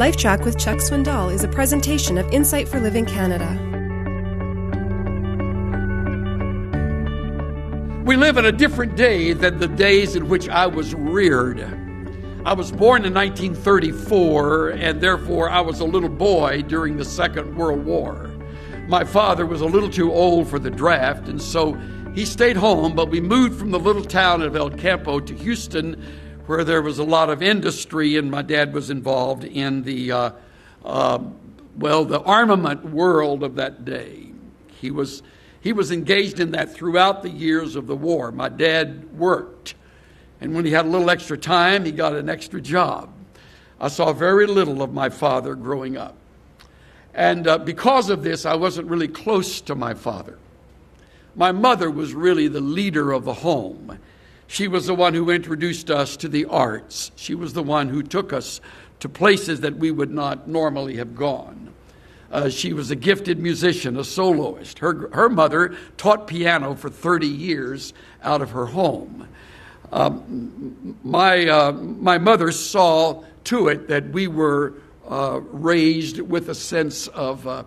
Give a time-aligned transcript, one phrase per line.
[0.00, 3.46] LifeTrac with Chuck Swindoll is a presentation of Insight for Living Canada.
[8.06, 11.60] We live in a different day than the days in which I was reared.
[12.46, 17.54] I was born in 1934, and therefore I was a little boy during the Second
[17.54, 18.30] World War.
[18.88, 21.74] My father was a little too old for the draft, and so
[22.14, 26.02] he stayed home, but we moved from the little town of El Campo to Houston
[26.46, 30.30] where there was a lot of industry, and my dad was involved in the, uh,
[30.84, 31.18] uh,
[31.76, 34.26] well, the armament world of that day.
[34.80, 35.22] He was,
[35.60, 38.32] he was engaged in that throughout the years of the war.
[38.32, 39.74] My dad worked,
[40.40, 43.12] and when he had a little extra time, he got an extra job.
[43.80, 46.16] I saw very little of my father growing up.
[47.14, 50.38] And uh, because of this, I wasn't really close to my father.
[51.34, 53.98] My mother was really the leader of the home.
[54.50, 57.12] She was the one who introduced us to the arts.
[57.14, 58.60] She was the one who took us
[58.98, 61.72] to places that we would not normally have gone.
[62.32, 64.80] Uh, she was a gifted musician, a soloist.
[64.80, 69.28] Her, her mother taught piano for 30 years out of her home.
[69.92, 74.74] Um, my, uh, my mother saw to it that we were
[75.08, 77.62] uh, raised with a sense of uh,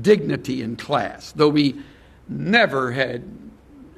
[0.00, 1.82] dignity in class, though we
[2.28, 3.24] never had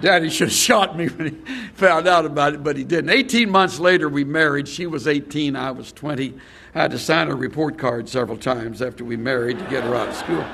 [0.00, 3.10] Daddy should have shot me when he found out about it, but he didn't.
[3.10, 4.68] 18 months later, we married.
[4.68, 6.34] She was 18, I was 20.
[6.74, 9.94] I had to sign a report card several times after we married to get her
[9.94, 10.44] out of school.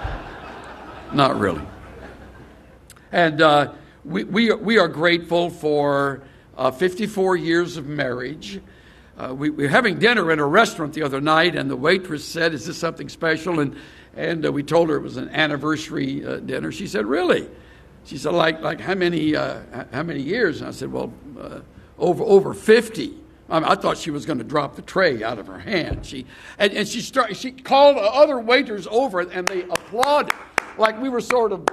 [1.13, 1.63] Not really.
[3.13, 3.73] And uh,
[4.05, 6.23] we, we, we are grateful for
[6.57, 8.61] uh, 54 years of marriage.
[9.19, 12.25] Uh, we, we, were having dinner in a restaurant the other night, and the waitress
[12.25, 13.61] said, Is this something special?
[13.61, 13.77] And,
[14.15, 16.73] and uh, we told her it was an anniversary uh, dinner.
[16.73, 17.49] She said, Really?
[18.07, 19.61] She said, like, like how many, uh,
[19.93, 20.61] how many years?
[20.61, 21.61] And I said, well, uh,
[21.99, 23.13] over, over 50.
[23.51, 26.07] I, mean, I, thought she was going to drop the tray out of her hand.
[26.07, 26.25] She,
[26.59, 30.35] and, and she, start, she called other waiters over and they applauded
[30.79, 31.67] like we were sort of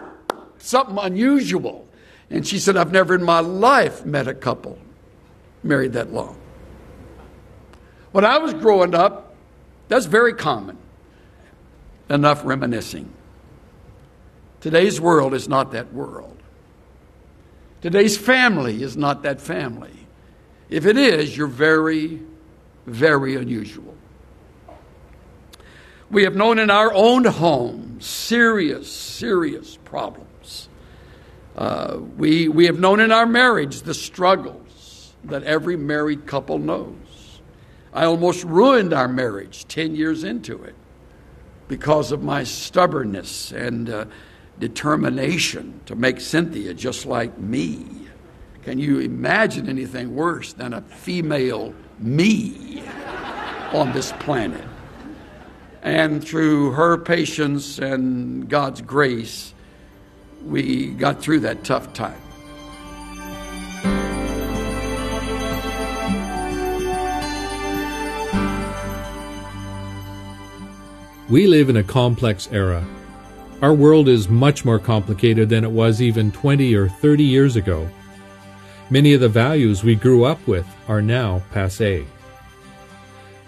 [0.58, 1.88] something unusual.
[2.30, 4.80] And she said, I've never in my life met a couple
[5.64, 6.38] married that long.
[8.12, 9.36] When I was growing up,
[9.88, 10.78] that's very common.
[12.10, 13.12] Enough reminiscing.
[14.64, 16.38] Today's world is not that world.
[17.82, 20.08] Today's family is not that family.
[20.70, 22.22] If it is, you're very,
[22.86, 23.94] very unusual.
[26.10, 30.70] We have known in our own home serious, serious problems.
[31.58, 37.42] Uh, we, we have known in our marriage the struggles that every married couple knows.
[37.92, 40.76] I almost ruined our marriage 10 years into it
[41.68, 44.06] because of my stubbornness and uh,
[44.60, 47.86] determination to make Cynthia just like me.
[48.64, 52.84] Can you imagine anything worse than a female me
[53.74, 54.66] on this planet?
[55.82, 59.54] And through her patience and God's grace,
[60.46, 62.20] we got through that tough time.
[71.30, 72.86] We live in a complex era
[73.64, 77.90] our world is much more complicated than it was even 20 or 30 years ago.
[78.90, 82.06] Many of the values we grew up with are now passe.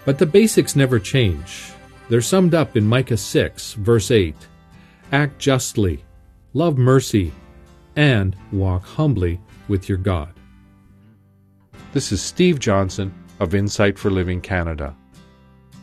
[0.06, 1.70] But the basics never change.
[2.08, 4.34] They're summed up in Micah 6, verse 8
[5.12, 6.02] Act justly,
[6.54, 7.30] love mercy,
[7.94, 9.38] and walk humbly
[9.68, 10.32] with your God.
[11.92, 14.96] This is Steve Johnson of Insight for Living Canada.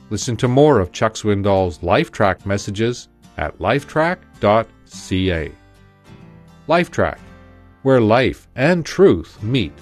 [0.10, 5.52] Listen to more of Chuck Swindoll's LifeTrac messages at lifetrac.ca.
[6.68, 7.18] LifeTrac,
[7.82, 9.74] where life and truth meet